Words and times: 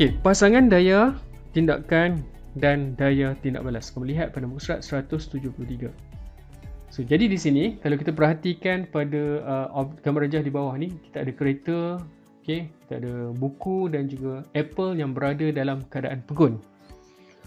Okey, 0.00 0.16
pasangan 0.24 0.72
daya 0.72 1.12
tindakan 1.52 2.24
dan 2.56 2.96
daya 2.96 3.36
tindak 3.44 3.68
balas. 3.68 3.92
Kamu 3.92 4.08
lihat 4.08 4.32
pada 4.32 4.48
muka 4.48 4.80
surat 4.80 5.04
173. 5.12 5.92
So, 6.88 7.04
jadi 7.04 7.28
di 7.28 7.36
sini 7.36 7.76
kalau 7.84 8.00
kita 8.00 8.16
perhatikan 8.16 8.88
pada 8.88 9.44
uh, 9.44 9.92
gambar 10.00 10.24
rajah 10.24 10.40
di 10.40 10.48
bawah 10.48 10.72
ni, 10.80 10.88
kita 11.04 11.20
ada 11.20 11.32
kereta, 11.36 11.78
okay, 12.40 12.72
kita 12.88 12.96
ada 12.96 13.36
buku 13.36 13.92
dan 13.92 14.08
juga 14.08 14.40
apple 14.56 14.96
yang 14.96 15.12
berada 15.12 15.52
dalam 15.52 15.84
keadaan 15.92 16.24
pegun. 16.24 16.56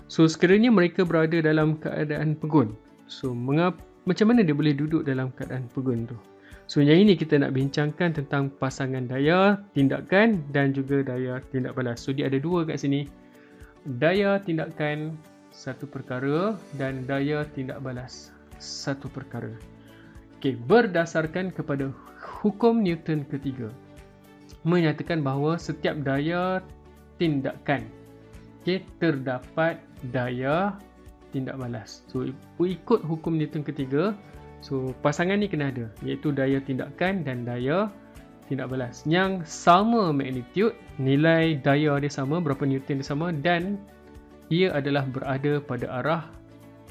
So, 0.06 0.30
sekiranya 0.30 0.70
mereka 0.70 1.10
berada 1.10 1.42
dalam 1.42 1.82
keadaan 1.82 2.38
pegun. 2.38 2.78
So, 3.10 3.34
mengapa 3.34 3.82
macam 4.06 4.30
mana 4.30 4.46
dia 4.46 4.54
boleh 4.54 4.78
duduk 4.78 5.10
dalam 5.10 5.34
keadaan 5.34 5.74
pegun 5.74 6.06
tu? 6.06 6.22
So, 6.66 6.80
yang 6.80 7.06
ini 7.06 7.20
kita 7.20 7.38
nak 7.38 7.54
bincangkan 7.54 8.16
tentang 8.16 8.50
pasangan 8.58 9.04
daya, 9.06 9.60
tindakan 9.76 10.42
dan 10.56 10.72
juga 10.72 11.04
daya 11.04 11.44
tindak 11.52 11.76
balas. 11.76 12.00
So, 12.02 12.16
dia 12.16 12.32
ada 12.32 12.40
dua 12.40 12.64
kat 12.64 12.80
sini 12.80 13.06
daya 14.00 14.40
tindakan 14.40 15.20
satu 15.52 15.86
perkara 15.86 16.56
dan 16.80 17.04
daya 17.04 17.44
tindak 17.52 17.84
balas 17.84 18.32
satu 18.64 19.12
perkara. 19.12 19.52
Okey, 20.40 20.56
berdasarkan 20.56 21.52
kepada 21.52 21.92
hukum 22.20 22.84
Newton 22.84 23.28
ketiga 23.28 23.72
menyatakan 24.64 25.20
bahawa 25.20 25.60
setiap 25.60 26.00
daya 26.08 26.64
tindakan 27.20 27.84
okey 28.64 28.80
terdapat 29.04 29.80
daya 30.16 30.76
tindak 31.36 31.60
balas. 31.60 32.08
So 32.08 32.24
ikut 32.64 33.04
hukum 33.04 33.36
Newton 33.36 33.68
ketiga, 33.68 34.16
so 34.64 34.96
pasangan 35.04 35.36
ni 35.36 35.52
kena 35.52 35.76
ada 35.76 35.92
iaitu 36.08 36.32
daya 36.32 36.64
tindakan 36.64 37.28
dan 37.28 37.44
daya 37.44 37.92
tindak 38.48 38.72
balas. 38.72 39.04
Yang 39.04 39.48
sama 39.48 40.16
magnitude 40.16 40.76
nilai 41.00 41.60
daya 41.60 42.00
dia 42.00 42.12
sama 42.12 42.40
berapa 42.40 42.64
newton 42.64 43.04
dia 43.04 43.08
sama 43.08 43.36
dan 43.36 43.80
ia 44.48 44.72
adalah 44.72 45.08
berada 45.08 45.60
pada 45.64 45.86
arah 46.04 46.24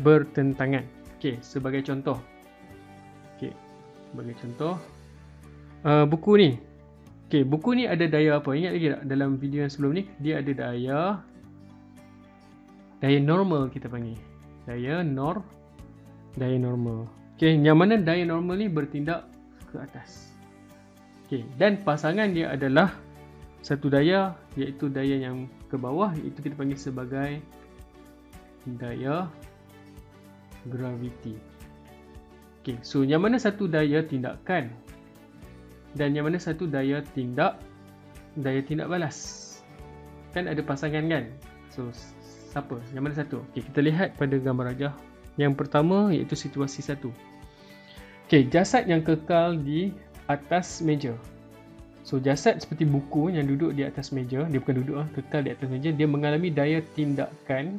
bertentangan. 0.04 0.84
Okey 1.16 1.40
sebagai 1.40 1.84
contoh. 1.84 2.20
Okey 3.36 3.52
sebagai 4.12 4.34
contoh. 4.40 4.74
Uh, 5.84 6.04
buku 6.08 6.32
ni. 6.40 6.50
Okey 7.28 7.42
buku 7.44 7.76
ni 7.76 7.84
ada 7.88 8.04
daya 8.04 8.40
apa? 8.40 8.52
Ingat 8.52 8.72
lagi 8.76 8.88
tak? 8.92 9.02
Dalam 9.08 9.30
video 9.40 9.64
yang 9.64 9.72
sebelum 9.72 9.92
ni 9.96 10.02
dia 10.20 10.44
ada 10.44 10.52
daya 10.52 11.00
daya 13.00 13.18
normal 13.20 13.72
kita 13.72 13.88
panggil. 13.88 14.18
Daya 14.68 15.00
nor 15.04 15.40
daya 16.36 16.56
normal 16.56 17.21
okey 17.42 17.58
yang 17.58 17.74
mana 17.74 17.98
daya 17.98 18.22
normal 18.22 18.54
ni 18.54 18.70
bertindak 18.70 19.26
ke 19.66 19.82
atas 19.82 20.30
Okey, 21.32 21.48
dan 21.56 21.80
pasangan 21.80 22.28
dia 22.28 22.52
adalah 22.52 22.92
satu 23.64 23.88
daya 23.88 24.36
iaitu 24.52 24.92
daya 24.92 25.16
yang 25.16 25.48
ke 25.72 25.80
bawah 25.80 26.12
itu 26.20 26.44
kita 26.44 26.52
panggil 26.52 26.76
sebagai 26.76 27.40
daya 28.76 29.32
graviti. 30.68 31.40
Okey, 32.60 32.76
so 32.84 33.00
yang 33.00 33.24
mana 33.24 33.40
satu 33.40 33.64
daya 33.64 34.04
tindakan 34.04 34.76
dan 35.96 36.12
yang 36.12 36.28
mana 36.28 36.36
satu 36.36 36.68
daya 36.68 37.00
tindak 37.16 37.56
daya 38.36 38.60
tindak 38.60 38.92
balas. 38.92 39.48
Kan 40.36 40.52
ada 40.52 40.60
pasangan 40.60 41.08
kan? 41.08 41.32
So 41.72 41.88
siapa? 42.52 42.76
Yang 42.92 43.02
mana 43.08 43.14
satu? 43.16 43.40
Okey, 43.56 43.72
kita 43.72 43.80
lihat 43.88 44.20
pada 44.20 44.36
gambar 44.36 44.76
rajah. 44.76 44.92
Yang 45.40 45.54
pertama 45.64 46.12
iaitu 46.12 46.36
situasi 46.36 46.84
satu. 46.84 47.12
Okey, 48.28 48.48
jasad 48.48 48.88
yang 48.88 49.04
kekal 49.04 49.56
di 49.60 49.92
atas 50.28 50.80
meja. 50.80 51.12
So 52.02 52.18
jasad 52.18 52.58
seperti 52.58 52.88
buku 52.88 53.30
yang 53.30 53.46
duduk 53.46 53.78
di 53.78 53.86
atas 53.86 54.10
meja, 54.10 54.42
dia 54.48 54.58
bukan 54.58 54.82
duduk 54.82 54.96
ah, 54.98 55.08
kekal 55.14 55.46
di 55.46 55.54
atas 55.54 55.68
meja, 55.70 55.94
dia 55.94 56.08
mengalami 56.08 56.50
daya 56.50 56.82
tindakan 56.96 57.78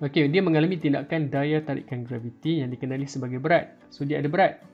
Okey, 0.00 0.32
dia 0.32 0.40
mengalami 0.40 0.80
tindakan 0.80 1.28
daya 1.28 1.60
tarikan 1.60 2.08
graviti 2.08 2.64
yang 2.64 2.72
dikenali 2.72 3.04
sebagai 3.04 3.36
berat. 3.36 3.76
So 3.92 4.08
dia 4.08 4.16
ada 4.16 4.32
berat. 4.32 4.64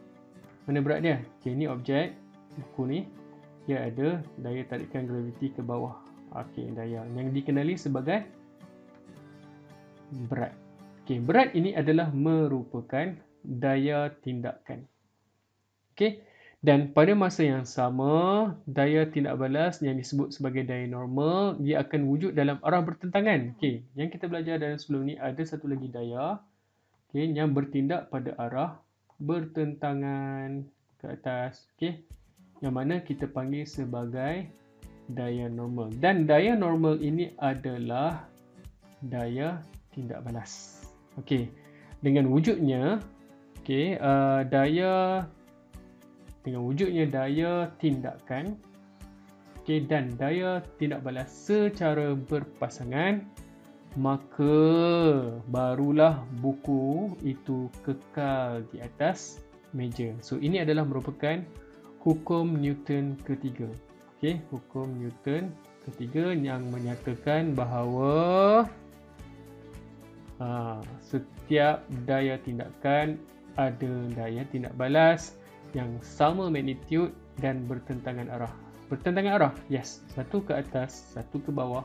Mana 0.70 0.78
berat 0.78 1.02
dia? 1.02 1.18
Okey, 1.42 1.50
ini 1.50 1.66
objek 1.66 2.14
buku 2.54 2.82
ni. 2.86 3.00
Dia 3.66 3.90
ada 3.90 4.22
daya 4.38 4.62
tarikan 4.70 5.02
graviti 5.10 5.50
ke 5.50 5.66
bawah. 5.66 5.98
Okey, 6.30 6.70
daya 6.78 7.02
yang 7.10 7.34
dikenali 7.34 7.74
sebagai 7.74 8.22
berat. 10.30 10.54
Okey, 11.06 11.22
berat 11.22 11.54
ini 11.54 11.70
adalah 11.70 12.10
merupakan 12.10 13.14
daya 13.46 14.10
tindakan. 14.26 14.90
Okey. 15.94 16.18
Dan 16.66 16.90
pada 16.90 17.14
masa 17.14 17.46
yang 17.46 17.62
sama, 17.62 18.50
daya 18.66 19.06
tindak 19.06 19.38
balas 19.38 19.78
yang 19.86 19.94
disebut 19.94 20.34
sebagai 20.34 20.66
daya 20.66 20.82
normal, 20.90 21.62
dia 21.62 21.78
akan 21.86 22.10
wujud 22.10 22.34
dalam 22.34 22.58
arah 22.58 22.82
bertentangan. 22.82 23.54
Okay. 23.54 23.86
Yang 23.94 24.18
kita 24.18 24.26
belajar 24.26 24.58
dalam 24.58 24.74
sebelum 24.74 25.06
ni, 25.06 25.14
ada 25.14 25.38
satu 25.46 25.70
lagi 25.70 25.86
daya 25.86 26.42
okay, 27.06 27.30
yang 27.30 27.54
bertindak 27.54 28.10
pada 28.10 28.34
arah 28.40 28.82
bertentangan 29.22 30.66
ke 30.98 31.06
atas. 31.06 31.70
Okay. 31.78 32.02
Yang 32.58 32.74
mana 32.74 32.94
kita 32.98 33.30
panggil 33.30 33.62
sebagai 33.62 34.50
daya 35.06 35.46
normal. 35.46 35.94
Dan 36.02 36.26
daya 36.26 36.58
normal 36.58 36.98
ini 36.98 37.30
adalah 37.38 38.26
daya 39.06 39.62
tindak 39.94 40.24
balas. 40.26 40.85
Okay. 41.20 41.48
Dengan 42.04 42.28
wujudnya, 42.28 43.00
okay, 43.66 43.98
uh, 43.98 44.46
daya 44.46 45.26
dengan 46.46 46.62
wujudnya 46.62 47.10
daya 47.10 47.74
tindakan 47.82 48.54
okay, 49.58 49.82
dan 49.82 50.14
daya 50.14 50.62
tindak 50.78 51.02
balas 51.02 51.26
secara 51.26 52.14
berpasangan 52.14 53.26
maka 53.98 54.54
barulah 55.50 56.22
buku 56.38 57.10
itu 57.26 57.66
kekal 57.82 58.62
di 58.70 58.78
atas 58.78 59.42
meja. 59.74 60.14
So 60.22 60.38
ini 60.38 60.62
adalah 60.62 60.86
merupakan 60.86 61.42
hukum 62.06 62.62
Newton 62.62 63.18
ketiga. 63.26 63.66
Okey, 64.16 64.38
hukum 64.54 64.86
Newton 65.02 65.50
ketiga 65.82 66.30
yang 66.30 66.68
menyatakan 66.70 67.58
bahawa 67.58 68.68
ha, 70.40 70.80
setiap 71.00 71.84
daya 72.04 72.36
tindakan 72.42 73.20
ada 73.56 73.92
daya 74.12 74.44
tindak 74.52 74.76
balas 74.76 75.36
yang 75.72 75.96
sama 76.04 76.48
magnitude 76.48 77.12
dan 77.40 77.64
bertentangan 77.68 78.28
arah. 78.32 78.52
Bertentangan 78.88 79.32
arah? 79.36 79.52
Yes. 79.66 80.04
Satu 80.14 80.40
ke 80.44 80.56
atas, 80.56 81.12
satu 81.16 81.42
ke 81.42 81.50
bawah. 81.50 81.84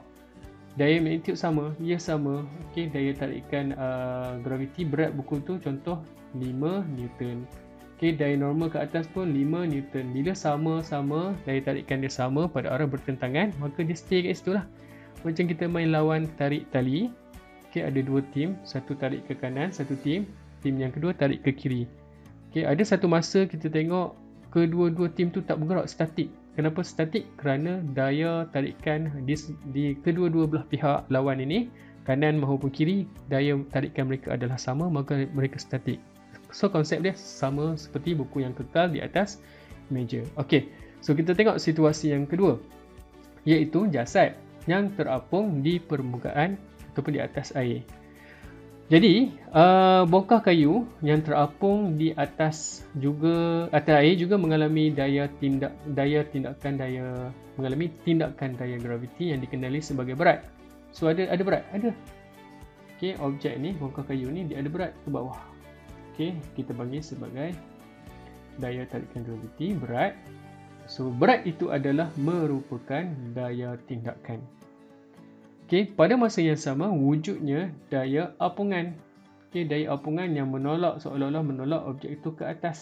Daya 0.79 1.03
magnitude 1.03 1.35
sama? 1.35 1.75
Ya 1.83 1.99
sama. 1.99 2.47
Okey, 2.71 2.87
daya 2.87 3.11
tarikan 3.11 3.75
uh, 3.75 4.39
graviti 4.39 4.87
berat 4.87 5.11
buku 5.11 5.43
tu 5.43 5.59
contoh 5.59 5.99
5 6.39 6.47
Newton. 6.95 7.43
Okey, 7.99 8.15
daya 8.15 8.39
normal 8.39 8.71
ke 8.71 8.79
atas 8.79 9.09
pun 9.11 9.35
5 9.35 9.67
Newton. 9.67 10.05
Bila 10.15 10.31
sama-sama 10.31 11.35
daya 11.43 11.59
tarikan 11.59 11.99
dia 11.99 12.11
sama 12.11 12.47
pada 12.47 12.71
arah 12.71 12.87
bertentangan, 12.87 13.51
maka 13.59 13.83
dia 13.83 13.97
stay 13.97 14.23
kat 14.23 14.39
situ 14.39 14.55
lah. 14.55 14.63
Macam 15.27 15.43
kita 15.45 15.67
main 15.67 15.91
lawan 15.91 16.25
tarik 16.39 16.71
tali. 16.71 17.11
Okey, 17.71 17.87
ada 17.87 18.03
dua 18.03 18.19
tim. 18.35 18.59
Satu 18.67 18.99
tarik 18.99 19.31
ke 19.31 19.33
kanan, 19.39 19.71
satu 19.71 19.95
tim. 20.03 20.27
Tim 20.59 20.75
yang 20.75 20.91
kedua 20.91 21.15
tarik 21.15 21.39
ke 21.47 21.55
kiri. 21.55 21.87
Okay, 22.51 22.67
ada 22.67 22.83
satu 22.83 23.07
masa 23.07 23.47
kita 23.47 23.71
tengok 23.71 24.11
kedua-dua 24.51 25.07
tim 25.15 25.31
tu 25.31 25.39
tak 25.39 25.55
bergerak 25.63 25.87
statik. 25.87 26.27
Kenapa 26.59 26.83
statik? 26.83 27.31
Kerana 27.39 27.79
daya 27.95 28.43
tarikan 28.51 29.07
di, 29.23 29.39
di 29.71 29.95
kedua-dua 30.03 30.51
belah 30.51 30.67
pihak 30.67 31.07
lawan 31.07 31.39
ini 31.39 31.71
kanan 32.03 32.43
maupun 32.43 32.67
kiri 32.67 33.07
daya 33.31 33.55
tarikan 33.71 34.11
mereka 34.11 34.35
adalah 34.35 34.59
sama 34.59 34.91
maka 34.91 35.23
mereka 35.31 35.55
statik. 35.55 36.03
So 36.51 36.67
konsep 36.67 36.99
dia 36.99 37.15
sama 37.15 37.79
seperti 37.79 38.19
buku 38.19 38.43
yang 38.43 38.51
kekal 38.51 38.91
di 38.91 38.99
atas 38.99 39.39
meja. 39.87 40.27
Okey. 40.35 40.67
So 40.99 41.15
kita 41.15 41.31
tengok 41.31 41.55
situasi 41.55 42.11
yang 42.11 42.27
kedua 42.27 42.59
iaitu 43.47 43.87
jasad 43.87 44.35
yang 44.67 44.91
terapung 44.93 45.63
di 45.63 45.79
permukaan 45.79 46.59
ataupun 46.91 47.15
di 47.15 47.21
atas 47.23 47.55
air. 47.55 47.83
Jadi, 48.91 49.31
uh, 49.55 50.03
bongkah 50.03 50.43
kayu 50.43 50.83
yang 50.99 51.23
terapung 51.23 51.95
di 51.95 52.11
atas 52.11 52.83
juga 52.91 53.71
atas 53.71 54.03
air 54.03 54.19
juga 54.19 54.35
mengalami 54.35 54.91
daya 54.91 55.31
tindak 55.39 55.71
daya 55.87 56.27
tindakan 56.27 56.75
daya 56.75 57.31
mengalami 57.55 57.87
tindakan 58.03 58.59
daya 58.59 58.75
graviti 58.75 59.31
yang 59.31 59.39
dikenali 59.39 59.79
sebagai 59.79 60.19
berat. 60.19 60.43
So 60.91 61.07
ada 61.07 61.23
ada 61.31 61.39
berat, 61.39 61.63
ada. 61.71 61.95
Okey, 62.99 63.15
objek 63.23 63.55
ni 63.63 63.71
bongkah 63.79 64.03
kayu 64.03 64.27
ni 64.27 64.51
dia 64.51 64.59
ada 64.59 64.67
berat 64.67 64.91
ke 64.91 65.07
bawah. 65.07 65.39
Okey, 66.11 66.35
kita 66.59 66.75
panggil 66.75 66.99
sebagai 66.99 67.55
daya 68.59 68.83
tarikan 68.91 69.23
graviti 69.23 69.71
berat. 69.71 70.19
So 70.91 71.07
berat 71.07 71.47
itu 71.47 71.71
adalah 71.71 72.11
merupakan 72.19 73.07
daya 73.31 73.79
tindakan. 73.87 74.43
Okey, 75.71 75.87
pada 75.95 76.19
masa 76.19 76.43
yang 76.43 76.59
sama 76.59 76.91
wujudnya 76.91 77.71
daya 77.87 78.35
apungan. 78.43 78.91
Okey, 79.47 79.63
daya 79.63 79.95
apungan 79.95 80.27
yang 80.35 80.51
menolak 80.51 80.99
seolah-olah 80.99 81.39
menolak 81.47 81.79
objek 81.87 82.19
itu 82.19 82.35
ke 82.35 82.43
atas. 82.43 82.79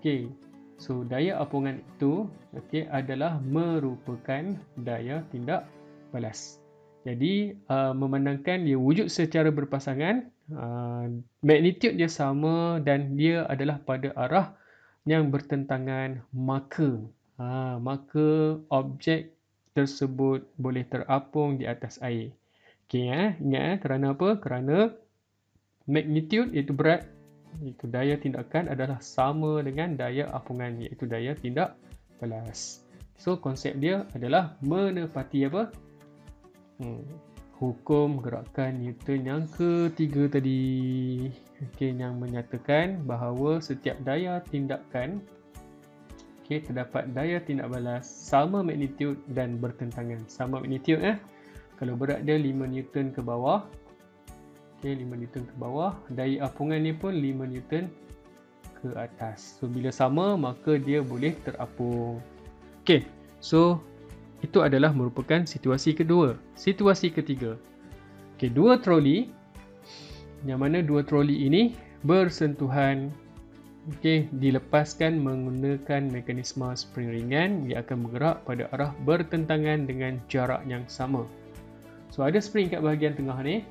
Okey. 0.00 0.32
So 0.80 1.04
daya 1.04 1.36
apungan 1.36 1.84
itu 1.84 2.24
okey 2.56 2.88
adalah 2.88 3.36
merupakan 3.44 4.56
daya 4.80 5.28
tindak 5.28 5.68
balas. 6.08 6.56
Jadi 7.04 7.52
uh, 7.68 7.92
memandangkan 7.92 8.64
dia 8.64 8.80
wujud 8.80 9.12
secara 9.12 9.52
berpasangan, 9.52 10.32
uh, 10.56 11.04
magnitude 11.44 12.00
dia 12.00 12.08
sama 12.08 12.80
dan 12.80 13.12
dia 13.20 13.44
adalah 13.44 13.76
pada 13.84 14.08
arah 14.16 14.56
yang 15.04 15.28
bertentangan 15.28 16.24
maka 16.32 16.96
uh, 17.36 17.76
maka 17.76 18.56
objek 18.72 19.36
tersebut 19.72 20.44
boleh 20.60 20.84
terapung 20.86 21.56
di 21.56 21.64
atas 21.64 22.00
air. 22.04 22.32
Okey 22.86 23.08
eh, 23.08 23.32
ingat 23.40 23.62
eh 23.64 23.76
kerana 23.80 24.12
apa? 24.12 24.36
Kerana 24.36 24.92
magnitude 25.88 26.52
iaitu 26.52 26.76
berat 26.76 27.08
iaitu 27.60 27.84
daya 27.88 28.16
tindakan 28.16 28.68
adalah 28.72 29.00
sama 29.00 29.60
dengan 29.60 29.96
daya 29.96 30.28
apungan 30.32 30.76
iaitu 30.80 31.04
daya 31.08 31.36
tindak 31.36 31.76
balas. 32.20 32.84
So 33.16 33.40
konsep 33.40 33.76
dia 33.80 34.04
adalah 34.12 34.56
menepati 34.64 35.48
apa? 35.48 35.72
Hmm, 36.80 37.04
hukum 37.60 38.20
gerakan 38.20 38.82
Newton 38.82 39.20
yang 39.24 39.42
ketiga 39.52 40.28
tadi. 40.28 40.62
Okey 41.72 41.94
yang 41.94 42.18
menyatakan 42.18 43.06
bahawa 43.06 43.62
setiap 43.62 43.96
daya 44.02 44.42
tindakan 44.50 45.22
okey 46.52 46.68
terdapat 46.68 47.08
daya 47.16 47.40
tindak 47.40 47.72
balas 47.72 48.04
sama 48.04 48.60
magnitude 48.60 49.16
dan 49.32 49.56
bertentangan. 49.56 50.20
Sama 50.28 50.60
magnitude 50.60 51.00
eh. 51.00 51.16
Kalau 51.80 51.96
berat 51.96 52.28
dia 52.28 52.36
5 52.36 52.52
Newton 52.68 53.08
ke 53.16 53.24
bawah. 53.24 53.64
Okey 54.76 55.00
5 55.00 55.16
Newton 55.16 55.48
ke 55.48 55.54
bawah, 55.56 55.96
daya 56.12 56.44
apungan 56.44 56.84
ni 56.84 56.92
pun 56.92 57.16
5 57.16 57.48
Newton 57.48 57.88
ke 58.84 58.92
atas. 59.00 59.56
So 59.56 59.64
bila 59.64 59.88
sama 59.88 60.36
maka 60.36 60.76
dia 60.76 61.00
boleh 61.00 61.32
terapung. 61.40 62.20
Okey. 62.84 63.08
So 63.40 63.80
itu 64.44 64.60
adalah 64.60 64.92
merupakan 64.92 65.48
situasi 65.48 65.96
kedua. 65.96 66.36
Situasi 66.52 67.08
ketiga. 67.08 67.56
Okey, 68.36 68.52
dua 68.52 68.76
troli 68.76 69.32
yang 70.44 70.60
mana 70.60 70.84
dua 70.84 71.00
troli 71.00 71.48
ini 71.48 71.72
bersentuhan 72.04 73.08
okey 73.90 74.30
dilepaskan 74.38 75.18
menggunakan 75.18 76.06
mekanisme 76.06 76.70
spring 76.78 77.10
ringan 77.10 77.66
ia 77.66 77.82
akan 77.82 78.06
bergerak 78.06 78.46
pada 78.46 78.70
arah 78.70 78.94
bertentangan 79.02 79.90
dengan 79.90 80.22
jarak 80.30 80.62
yang 80.70 80.86
sama. 80.86 81.26
So 82.14 82.22
ada 82.22 82.38
spring 82.38 82.70
kat 82.70 82.84
bahagian 82.84 83.18
tengah 83.18 83.42
ni. 83.42 83.66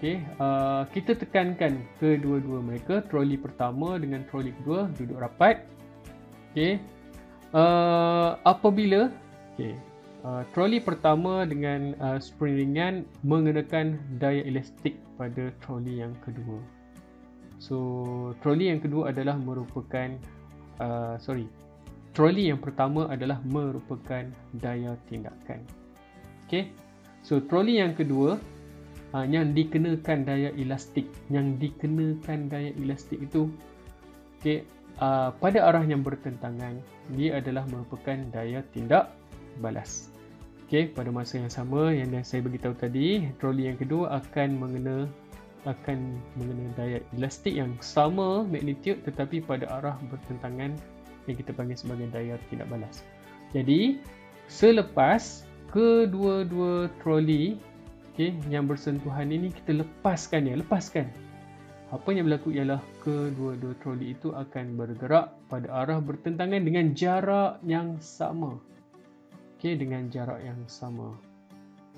Okey, 0.00 0.24
uh, 0.40 0.88
kita 0.96 1.12
tekankan 1.12 1.84
kedua-dua 2.00 2.64
mereka, 2.64 3.04
troli 3.04 3.36
pertama 3.36 4.00
dengan 4.00 4.24
troli 4.32 4.50
kedua 4.56 4.88
duduk 4.96 5.20
rapat. 5.20 5.68
Okey, 6.56 6.80
Uh, 7.50 8.38
apabila 8.46 9.10
okay, 9.58 9.74
uh, 10.22 10.46
troli 10.54 10.78
pertama 10.78 11.42
dengan 11.42 11.98
uh, 11.98 12.14
spring 12.22 12.54
ringan 12.62 13.02
mengenakan 13.26 13.98
daya 14.22 14.46
elastik 14.46 14.94
pada 15.18 15.50
troli 15.58 15.98
yang 15.98 16.14
kedua. 16.22 16.62
So 17.60 17.76
troli 18.40 18.72
yang 18.72 18.80
kedua 18.80 19.12
adalah 19.12 19.36
merupakan 19.36 20.16
uh, 20.80 21.20
sorry 21.20 21.44
troli 22.16 22.50
yang 22.50 22.58
pertama 22.58 23.06
adalah 23.06 23.38
merupakan 23.46 24.26
daya 24.58 24.96
tindakan. 25.06 25.62
Okay, 26.48 26.74
so 27.22 27.38
troli 27.38 27.78
yang 27.78 27.94
kedua 27.94 28.40
uh, 29.14 29.26
yang 29.26 29.54
dikenakan 29.54 30.26
daya 30.26 30.50
elastik, 30.58 31.06
yang 31.30 31.54
dikenakan 31.62 32.50
daya 32.50 32.74
elastik 32.74 33.22
itu, 33.22 33.46
okay, 34.42 34.66
uh, 34.98 35.30
pada 35.38 35.70
arah 35.70 35.86
yang 35.86 36.02
bertentangan 36.02 36.82
dia 37.14 37.38
adalah 37.38 37.62
merupakan 37.70 38.18
daya 38.34 38.66
tindak 38.74 39.14
balas. 39.62 40.10
Okey, 40.66 40.94
pada 40.94 41.10
masa 41.10 41.42
yang 41.42 41.50
sama 41.50 41.90
yang 41.90 42.14
saya 42.22 42.46
beritahu 42.46 42.74
tadi, 42.78 43.26
troli 43.42 43.66
yang 43.66 43.78
kedua 43.78 44.22
akan 44.22 44.48
mengena 44.54 45.10
akan 45.68 46.16
mengena 46.40 46.72
daya 46.76 46.98
elastik 47.16 47.52
yang 47.52 47.76
sama 47.84 48.46
magnitude 48.48 49.00
tetapi 49.04 49.44
pada 49.44 49.68
arah 49.68 49.96
bertentangan 50.08 50.76
yang 51.28 51.36
kita 51.36 51.52
panggil 51.52 51.76
sebagai 51.76 52.08
daya 52.08 52.40
tindak 52.48 52.68
balas. 52.72 53.04
Jadi, 53.52 54.00
selepas 54.48 55.44
kedua-dua 55.70 56.88
troli 57.02 57.58
okey 58.14 58.36
yang 58.48 58.66
bersentuhan 58.66 59.30
ini 59.30 59.52
kita 59.52 59.84
lepaskan 59.84 60.48
dia, 60.48 60.56
lepaskan 60.58 61.06
apa 61.90 62.14
yang 62.14 62.30
berlaku 62.30 62.54
ialah 62.54 62.78
kedua-dua 63.02 63.74
troli 63.82 64.14
itu 64.14 64.30
akan 64.30 64.78
bergerak 64.78 65.34
pada 65.50 65.66
arah 65.82 65.98
bertentangan 65.98 66.62
dengan 66.62 66.94
jarak 66.94 67.58
yang 67.66 67.98
sama. 67.98 68.62
Okey, 69.58 69.74
dengan 69.74 70.06
jarak 70.06 70.38
yang 70.38 70.62
sama. 70.70 71.18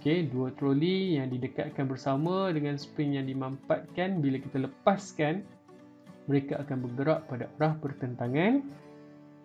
Okey, 0.02 0.26
dua 0.34 0.50
troli 0.58 1.14
yang 1.14 1.30
didekatkan 1.30 1.86
bersama 1.86 2.50
dengan 2.50 2.74
spring 2.74 3.14
yang 3.14 3.30
dimampatkan 3.30 4.18
bila 4.18 4.42
kita 4.42 4.66
lepaskan 4.66 5.46
mereka 6.26 6.58
akan 6.58 6.90
bergerak 6.90 7.22
pada 7.30 7.46
arah 7.54 7.78
bertentangan. 7.78 8.66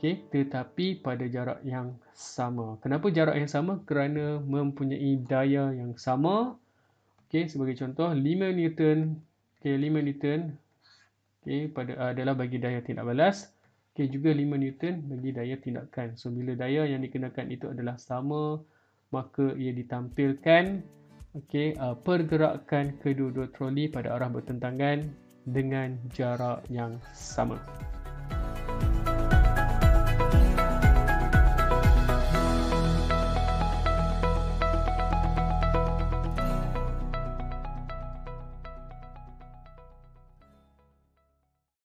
Okey, 0.01 0.17
tetapi 0.33 0.97
pada 1.05 1.29
jarak 1.29 1.61
yang 1.61 1.93
sama. 2.17 2.81
Kenapa 2.81 3.05
jarak 3.13 3.37
yang 3.37 3.45
sama? 3.45 3.85
Kerana 3.85 4.41
mempunyai 4.41 5.21
daya 5.29 5.77
yang 5.77 5.93
sama. 5.93 6.57
Okey, 7.29 7.53
sebagai 7.53 7.77
contoh 7.77 8.09
5 8.09 8.49
Newton 8.49 9.13
Okey, 9.61 9.77
5 9.77 10.01
Newton 10.01 10.57
okey 11.45 11.69
pada 11.69 12.17
adalah 12.17 12.33
bagi 12.33 12.57
daya 12.57 12.81
tindak 12.81 13.05
balas. 13.05 13.53
Okey, 13.93 14.09
juga 14.09 14.33
5 14.33 14.57
Newton 14.57 15.05
bagi 15.05 15.37
daya 15.37 15.53
tindakan. 15.61 16.17
So 16.17 16.33
bila 16.33 16.57
daya 16.57 16.89
yang 16.89 17.05
dikenakan 17.05 17.45
itu 17.53 17.69
adalah 17.69 18.01
sama, 18.01 18.57
maka 19.11 19.55
ia 19.55 19.71
ditampilkan 19.71 20.83
okey 21.37 21.77
uh, 21.77 21.95
pergerakan 21.95 22.97
kedua-dua 22.99 23.47
troli 23.55 23.87
pada 23.87 24.15
arah 24.17 24.31
bertentangan 24.31 25.07
dengan 25.47 25.95
jarak 26.11 26.65
yang 26.67 26.99
sama. 27.15 27.55